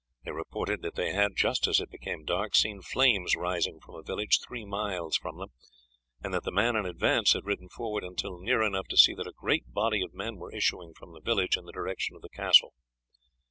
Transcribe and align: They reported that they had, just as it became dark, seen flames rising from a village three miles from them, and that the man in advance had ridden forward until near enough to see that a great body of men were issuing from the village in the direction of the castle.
They 0.25 0.31
reported 0.31 0.81
that 0.81 0.95
they 0.95 1.11
had, 1.13 1.35
just 1.35 1.67
as 1.67 1.79
it 1.79 1.91
became 1.91 2.25
dark, 2.25 2.55
seen 2.55 2.81
flames 2.81 3.35
rising 3.35 3.79
from 3.79 3.93
a 3.93 4.01
village 4.01 4.39
three 4.43 4.65
miles 4.65 5.15
from 5.15 5.37
them, 5.37 5.49
and 6.23 6.33
that 6.33 6.41
the 6.43 6.51
man 6.51 6.75
in 6.75 6.87
advance 6.87 7.33
had 7.33 7.45
ridden 7.45 7.69
forward 7.69 8.03
until 8.03 8.39
near 8.39 8.63
enough 8.63 8.87
to 8.87 8.97
see 8.97 9.13
that 9.13 9.27
a 9.27 9.31
great 9.33 9.71
body 9.73 10.01
of 10.01 10.15
men 10.15 10.37
were 10.37 10.55
issuing 10.55 10.95
from 10.95 11.13
the 11.13 11.21
village 11.21 11.55
in 11.55 11.65
the 11.65 11.71
direction 11.71 12.15
of 12.15 12.23
the 12.23 12.29
castle. 12.29 12.73